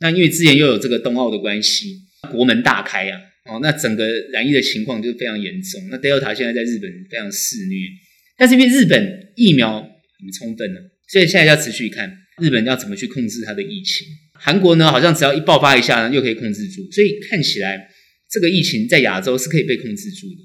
[0.00, 1.96] 那因为之前又有这个冬奥的关系，
[2.30, 5.88] 国门大开啊，哦，那整个染疫的情况就非常严重。
[5.90, 7.88] 那 Delta 现在在日本非常肆虐，
[8.36, 14.06] 但是因为日本疫苗很充分了，所以现在要持续看日本要怎么去控制它的疫情。
[14.34, 17.88] 韩国呢，好像只要一爆发一下呢，又可以控制住，所以看起来
[18.30, 20.36] 这个疫情在亚洲是可以被控制住的。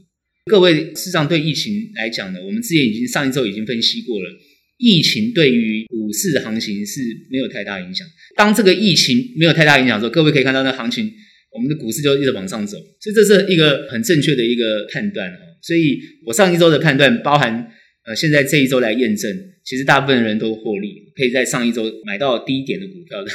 [0.46, 4.30] 各位，事实上对疫情来讲呢，我们之前已经上一周已经分析过了，
[4.78, 8.08] 疫情对于股市的行情是没有太大影响。
[8.36, 11.12] 当这个疫情没有太大影响的时候，各位可以看到那行情，
[11.52, 15.32] 我们的股市就一直往上走，所以这是一个很正确的一个判断。
[15.62, 17.70] 所以我上一周的判断包含。
[18.06, 19.32] 呃，现在这一周来验证，
[19.64, 23.32] 其实大部分人都获利，可以在上一周买到低点的股票的，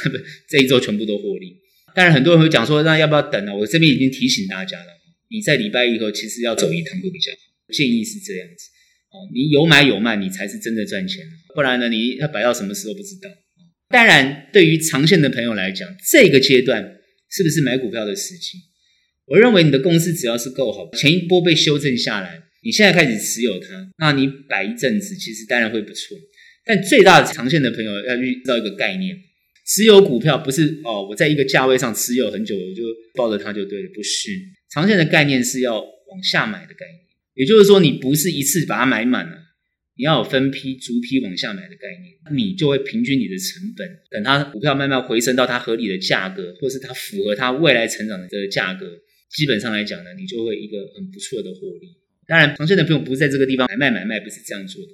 [0.47, 1.57] 这一周全部都获利。
[1.95, 3.57] 当然，很多人会讲说，那要不要等呢？
[3.57, 4.85] 我这边已经提醒大家了，
[5.31, 7.37] 你在礼拜一后其实要走一趟会比较好，
[7.73, 8.69] 建议是这样子。
[9.11, 11.25] 哦，你有买有卖，你才是真的赚钱。
[11.55, 13.29] 不然呢，你要摆到什么时候不知道。
[13.89, 16.97] 当然，对于长线的朋友来讲，这个阶段
[17.29, 18.59] 是不是买股票的时机？
[19.25, 22.43] 我认为你的公司只要是够好，前一波被修正下来。
[22.61, 26.17] 你现在开始持有它，那你摆一阵子，其实当然会不错。
[26.65, 29.17] 但最大的长线的朋友要遇到一个概念：
[29.65, 32.83] 持有股票不是哦，我在一个价位上持有很久，我就
[33.15, 34.29] 抱着它就对了，不是。
[34.69, 36.99] 长线的概念是要往下买的概念，
[37.39, 39.37] 也就是说，你不是一次把它买满了，
[39.95, 43.87] 你要有分批、逐批往下买的概念，你就会平均你的成本。
[44.11, 48.85] 等它股票慢慢回升到它合理的价格，或是它符合它未来成长的这个价格，
[49.31, 51.95] 基本上来讲呢，你就会一个很不错的获利。
[52.27, 54.91] 当然，长线的朋友不是在这个地方买卖买卖，不是这样做的，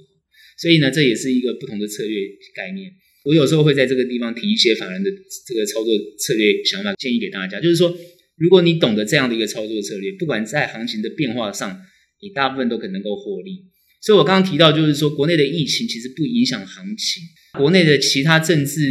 [0.61, 2.15] 所以呢，这也是一个不同的策略
[2.53, 2.91] 概念。
[3.25, 5.09] 我有时候会在这个地方提一些法人的
[5.47, 7.97] 这个操作策略想法建议给大家，就是说，
[8.37, 11.81] 如果你懂得这样的一个操作策略，不管在行情的变化上，
[12.25, 13.61] 你大部分都可能够获利。
[14.01, 17.21] 所以我刚刚提到，就是说，国内的疫情其实不影响行情，
[17.59, 18.81] 国内的其他政治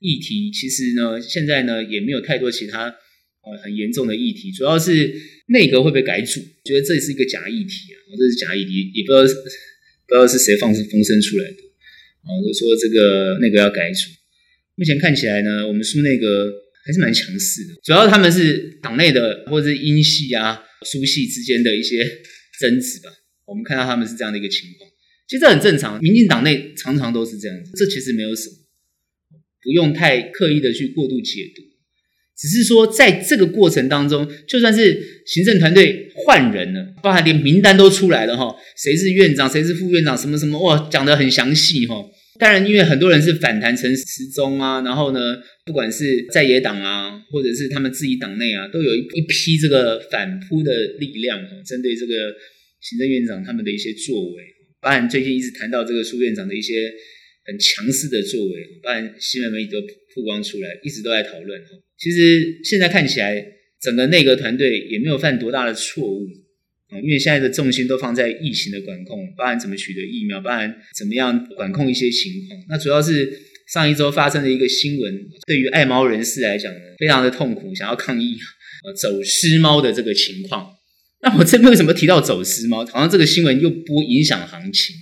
[0.00, 5.32] 议题，其实呢，现在呢也没有太多其他呃很严重的议题，主要是。
[5.48, 6.40] 内阁会不会改组？
[6.64, 8.00] 觉得这是一个假议题啊！
[8.16, 11.60] 这是假议题，也不知道不知道是谁放风声出来的
[12.24, 12.32] 啊！
[12.40, 14.08] 就说这个内阁要改组，
[14.74, 16.50] 目前看起来呢，我们苏内阁
[16.86, 17.74] 还是蛮强势的。
[17.84, 22.02] 主要他们是党内的，或者是英系啊、苏系之间的一些
[22.60, 23.10] 争执吧。
[23.46, 24.90] 我们看到他们是这样的一个情况，
[25.28, 26.00] 其实这很正常。
[26.00, 28.56] 民进党内常常都是这样子，这其实没有什么，
[29.62, 31.62] 不用太刻意的去过度解读。
[32.36, 41.94] 只是说，在这个过程当中，就算是行政团队换人了，包含连名单都出来了哈，谁是院长，谁是副院长，什么什么，哇，讲得很详细哈。
[42.38, 45.20] 当然，因为很多人是反弹成失踪啊，然后呢，
[45.64, 52.34] 不管是在野党啊，或者是他们自己党内啊，都有一一批这个反扑的力量哈，针对这个
[52.80, 54.42] 行政院长他们的一些作为，
[54.80, 56.92] 包含最近一直谈到这个苏院长的一些
[57.46, 61.68] 很强势的作为，包含新闻媒体都曝光出来，一直都在讨论哈。
[61.96, 63.46] 其实现在看起来，
[63.80, 66.26] 整个内阁团队也没有犯多大的错误
[66.90, 72.60] 啊，因为现在的重心都放在疫情的管控，包含怎么取得疫苗，包含怎么样管控一些情况。
[72.68, 73.30] 那主要是
[73.72, 80.66] 上一周发生的一个新闻，对于爱猫人士来讲呢，非常的痛苦，想要抗议啊走失猫的这个情况。
[81.22, 82.84] 那我这边为什么提到走失猫？
[82.86, 84.94] 好像这个新闻又不影响行情。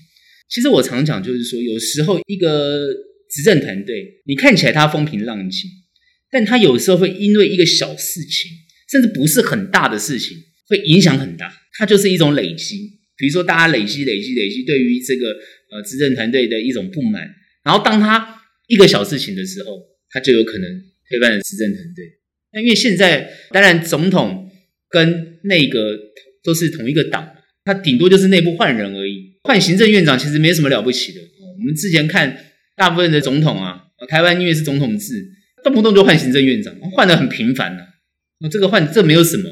[0.49, 2.87] 其实我常讲，就是说有时候一个
[3.29, 5.71] 执政团队，你看起来他风平浪静。
[6.31, 8.51] 但他有时候会因为一个小事情，
[8.91, 10.35] 甚至不是很大的事情，
[10.67, 11.53] 会影响很大。
[11.79, 15.29] 它就是一种累积，比如说大家累积、累积、累积，对于这个
[15.71, 17.23] 呃执政团队的一种不满。
[17.65, 19.79] 然后当他一个小事情的时候，
[20.11, 22.05] 他就有可能推翻了执政团队。
[22.53, 24.51] 那因为现在当然总统
[24.89, 25.99] 跟内阁
[26.43, 29.39] 都是同一个党，他顶多就是内部换人而已。
[29.45, 31.21] 换行政院长其实没什么了不起的。
[31.21, 35.33] 我们之前看大部分的总统啊，台湾因为是总统制。
[35.65, 37.87] 动不动就换行政院长，换的很频繁了。
[38.41, 39.49] 那这个换这没有什么，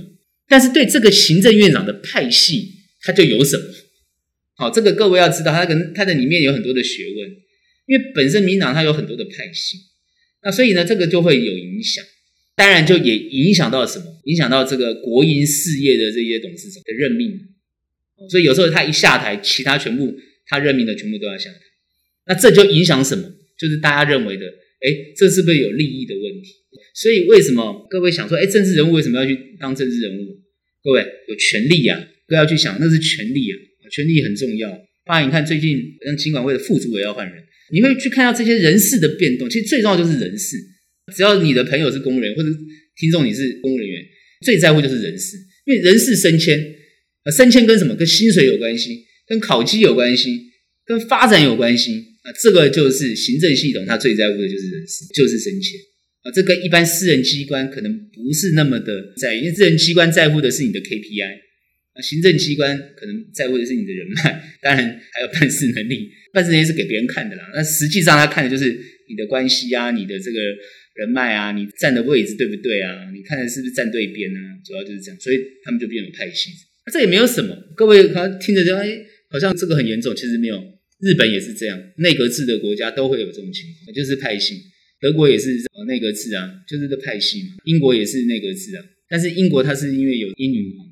[0.51, 3.65] 但是对这个行政院长的派系，他就有什么。
[4.57, 7.31] 好，这个各位要知道，它跟他的里面有很多的学问，
[7.87, 9.77] 因为本身民党他有很多的派系，
[10.43, 12.05] 那所以呢，这个就会有影响。
[12.57, 14.05] 当然，就也影响到什么？
[14.25, 17.41] 影响到这个国营事业的这些董事长的任命。
[18.29, 20.15] 所以有时候他一下台，其他全部
[20.47, 21.61] 他任命的全部都要下台。
[22.27, 23.33] 那这就影响什么？
[23.57, 24.45] 就是大家认为的。
[24.47, 26.57] 哎，这是不是有利益的问题？
[27.01, 30.37] 所以为什么各位想说，哎，政治人物为什么要去当政治人物？
[30.83, 31.97] 各位有权力呀，
[32.29, 33.57] 不要去想那是权力啊，
[33.91, 34.71] 权力很重要。
[35.07, 39.49] 当然，你看最近像金管会的副主委要换人，你会去看到这些人事的变动。
[39.49, 40.57] 其实最重要就是人事，
[41.17, 42.49] 只要你的朋友是公务员或者
[42.99, 44.05] 听众你是公务人员，
[44.45, 45.37] 最在乎就是人事，
[45.67, 46.59] 因为人事升迁，
[47.25, 47.95] 呃，升迁跟什么？
[47.95, 49.07] 跟薪水有关系。
[49.27, 50.41] 跟考绩有关系，
[50.85, 51.93] 跟发展有关系。
[52.23, 55.79] 啊，这个就是行政系统，它最在乎的就是人事，就是升迁。
[56.23, 61.35] 啊，这跟一般私人机关可能不是那么的在意，因为私人机关在乎的是你的 KPI，
[61.95, 66.11] 啊，行政机关可能在乎的是你的人脉，当然还有办事能力。
[66.33, 68.71] 办事能力是给别人看的啦，那实际上他看的就是
[69.09, 70.39] 你的关系啊，你的这个
[70.95, 73.11] 人脉啊，你站的位置对不对啊？
[73.13, 74.39] 你看的是不是站对边啊？
[74.65, 76.51] 主要就是这样，所以他们就变有派系。
[76.93, 78.97] 这也没有什么，各位可能听着就哎，
[79.31, 80.63] 好像这个很严重，其实没有。
[81.01, 84.55] 日本也是这样，内阁制的国家都会有这种情况，就是派系。
[85.01, 85.49] 德国也是
[85.87, 87.57] 内阁制啊，就是这派系嘛。
[87.65, 90.87] 英国也是内阁制啊，但是英国它是因为有英女王，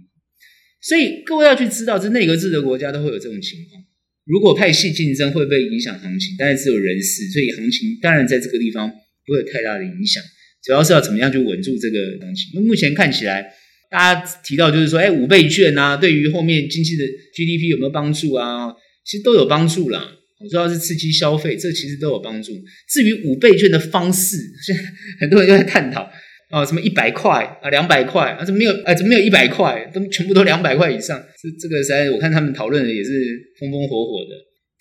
[0.81, 3.83] 所以各位要去知道，这内阁制的国家都会有这种情况。
[4.25, 6.37] 如果派系竞争会不会影响行情？
[6.38, 8.90] 当然只有人事，所以行情当然在这个地方
[9.27, 10.23] 不会有太大的影响。
[10.62, 12.51] 主要是要怎么样去稳住这个行情。
[12.55, 13.53] 那目前看起来，
[13.90, 18.75] 大家提到就是说，哎，五倍券啊，对于后面经济的 GDP 有没有帮助啊？
[19.05, 20.17] 其实都有帮助啦，
[20.51, 22.53] 主要是刺激消费，这其实都有帮助。
[22.88, 24.83] 至于五倍券的方式，现在
[25.20, 26.09] 很多人都在探讨
[26.51, 28.94] 啊，什么一百块啊，两百块啊，怎么没有啊？
[28.94, 29.90] 怎么没有一百块？
[29.92, 31.20] 都全部都两百块以上。
[31.42, 33.11] 这这个实在，我看他们讨论的也是
[33.59, 34.31] 风风火火的。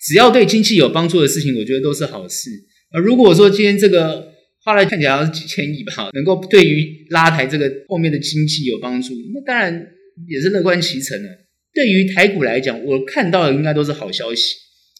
[0.00, 2.50] 只要对经济有帮助的事情，我觉得都是好事
[2.90, 3.00] 啊。
[3.00, 9.86] 如果说今天这个花了看起来要是几千亿吧，能够对于拉抬这个后面的经济有帮助，那当然
[10.28, 11.28] 也是乐观其成的。
[11.74, 14.54] 对于台股来讲，我看到的应该都是好消息。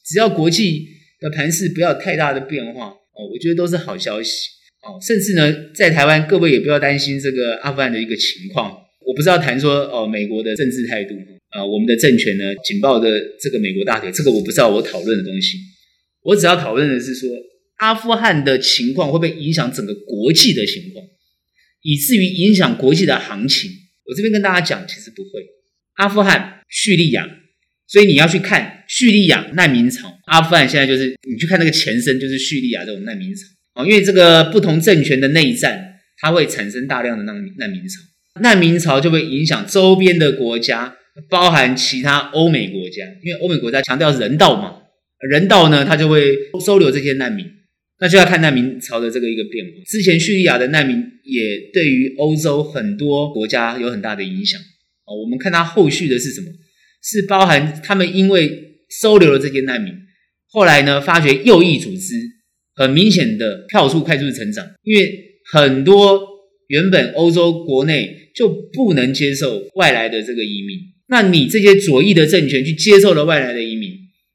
[0.09, 0.89] 只要国际
[1.21, 4.49] 的盘势不要太大的变化哦，我觉得都是好消息
[4.83, 4.97] 哦。
[5.07, 8.71] 甚至呢，在台湾各位也不要担心这个阿富汗的一个情况。
[9.07, 11.15] 我不是要谈说哦，美国的政治态度
[11.51, 15.59] 啊，我们的政权呢，紧抱的这个美国大腿，这个我不知道我讨论的东西。
[16.23, 17.29] 我只要讨论的是说，
[17.77, 21.05] 阿富汗的情况会不会影响整个国际的情况，
[21.83, 23.71] 以至于影响国际的行情。
[24.07, 25.45] 我这边跟大家讲，其实不会。
[25.97, 26.55] 阿富汗。
[26.71, 27.27] 叙利亚，
[27.87, 30.19] 所以你要去看叙利亚难民潮。
[30.27, 33.43] 阿富汗现在就是你去看那个前身，就是叙利亚这种难民潮
[33.75, 33.87] 啊。
[33.87, 38.01] 因为这个不同政权的内战，它会产生大量的难民难民潮，
[38.41, 40.97] 难民潮就会影响周边的国家，
[41.29, 43.05] 包含其他欧美国家。
[43.23, 44.79] 因为欧美国家强调人道嘛，
[45.31, 47.47] 人道呢，它就会收留这些难民，
[48.01, 49.73] 那就要看难民潮的这个一个变化。
[49.87, 54.59] 之前叙利亚的难民也对于欧洲很多国家有很大的影响。
[55.07, 56.49] 我们看它后续的是什么？
[57.03, 59.93] 是包含他们因为收留了这些难民，
[60.51, 62.15] 后来呢，发觉右翼组织
[62.75, 66.21] 很明显的票数快速成长，因为很多
[66.69, 73.91] 原本欧洲国内就不能接受外来的这个移民，那你这些左翼的政权去接受了外来的移民，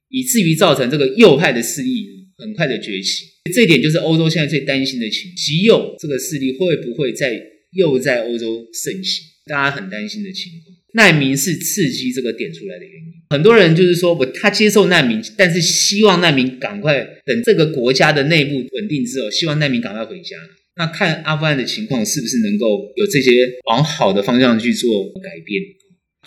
[0.09, 3.25] 以至于造成这个右派的势力很快的崛起。
[3.53, 9.23] 这点就是欧洲现在最担心的情，极右这个势力会不会在又在欧洲盛行？
[9.45, 13.22] 大家很担心的情况，难民是刺激这个点出来的原因。
[13.33, 20.37] 很多人就是说，我他接受难民，但是希望难民赶快等这个国家的内部稳定之后，希望难民赶快回家。
[20.77, 23.31] 那看阿富汗的情况，是不是能够有这些
[23.65, 25.63] 往好的方向去做改变？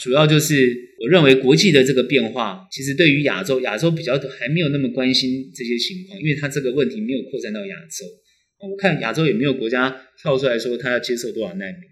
[0.03, 8.05] 主要就是我认为国际的这个变化，其实对于亚洲，亚洲比较还没有那么关心这些情况，因为他这个问题没有扩散到亚洲。
[8.69, 11.83] 我看亚洲也没有国家跳出来说他要接受多少难民。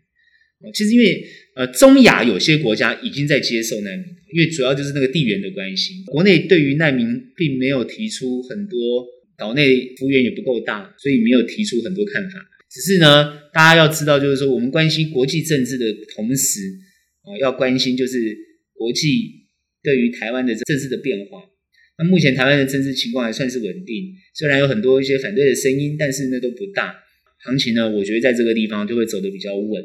[0.72, 6.03] 其实，因为呃，中亚有些国家已经在接受难民，因为主要就是那个地缘的关系。
[6.07, 12.38] 国内对于难民并没有提出很多，岛内幅员也不够大，所以没有提出很多看法。
[12.70, 16.61] 只是呢，大家要知道，就是说我们关心国际政治的同时，
[17.22, 18.37] 啊，要关心就是
[18.72, 19.46] 国际
[19.83, 21.42] 对于台湾的政治的变化。
[21.96, 26.92] 那目前台湾的政治情况还算是稳定，虽然有很多一些反对的声音，但是那都不大。
[27.44, 29.85] 行情呢，我觉得在这个地方就会走得比较稳。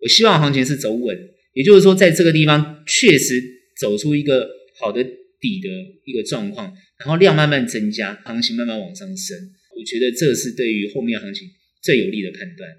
[0.00, 1.16] 我希望行情是走稳，
[1.54, 3.42] 也就是说，在这个地方确实
[3.80, 5.68] 走出一个好的底的
[6.04, 9.36] 一个状况，然后量慢慢增加，行情慢慢往上升。
[9.76, 11.48] 我觉得这是对于后面行情
[11.82, 12.70] 最有利的判断。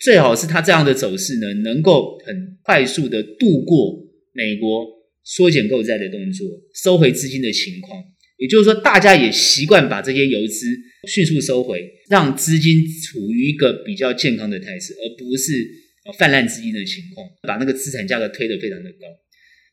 [0.00, 4.86] 最好是它这样的走势呢，能够很快速的度过美国
[5.24, 8.00] 缩减购债的动作，收回资金的情况。
[8.36, 10.66] 也就是说，大家也习惯把这些游资
[11.08, 15.77] 迅速收回，让资金处于一个比较健康的态势，而不是。
[16.12, 19.06] 泛滥资金的情况，把那个资产价格推得非常的高。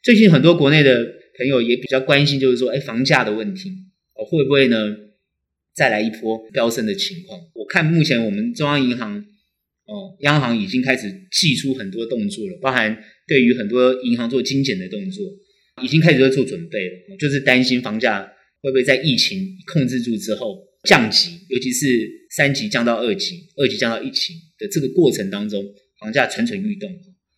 [0.03, 1.03] 最近很多国内的
[1.37, 3.69] 朋友也比较关心，就是说，哎，房价的问题，
[4.13, 4.77] 哦，会不会呢
[5.73, 7.39] 再来一波飙升的情况？
[7.53, 9.17] 我看目前我们中央银行，
[9.85, 15.25] 哦，央行已经开始祭出很多动作了，包含对于很多银行做精简的动作，
[15.81, 18.31] 已经开始在做准备了，就是担心房价
[18.61, 25.65] 会不会在疫情控制住之后降级，尤其是三级降到二级，二级降到一级的这个过程当中。
[26.05, 26.87] 房价蠢蠢欲动，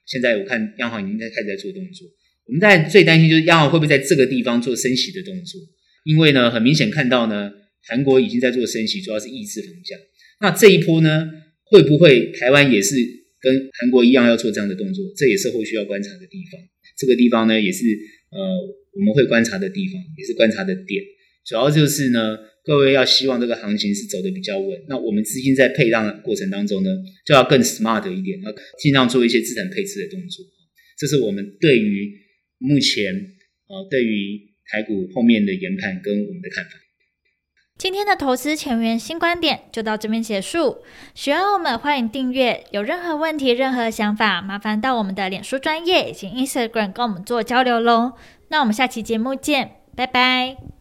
[0.05, 2.05] 现在我看央行已经在开始在做动作。
[2.45, 5.61] 我们在最担心就是央行会不会在这个地方做升息的动作，
[6.03, 7.49] 因为呢，很明显看到呢，
[7.87, 9.95] 韩国已经在做升息，主要是抑制房价。
[10.41, 11.29] 那这一波呢，
[11.63, 12.95] 会不会台湾也是
[13.39, 15.05] 跟韩国一样要做这样的动作？
[15.15, 16.59] 这也是后续要观察的地方。
[16.97, 17.85] 这个地方呢，也是
[18.31, 18.37] 呃
[18.91, 21.01] 我们会观察的地方，也是观察的点。
[21.45, 22.37] 主要就是呢，
[22.67, 24.77] 各位要希望这个行情是走得比较稳。
[24.89, 26.89] 那我们资金在配当过程当中呢，
[27.25, 30.45] 就要更 smart 一点，要尽量做一些资产配置的动作。
[30.99, 32.11] 这是我们对于
[32.57, 33.13] 目前
[33.69, 34.37] 呃对于
[34.69, 36.71] 台股后面的研判跟我们的看法。
[37.77, 40.79] 今天的投资前沿新观点就到这边结束。
[41.13, 42.65] 喜欢我们，欢迎订阅。
[42.71, 48.13] 有任何问题、任何想法，麻烦到我们的脸书专业以及 Instagram 跟我们做交流喽。
[48.49, 50.76] 那我们下期节目见，拜拜。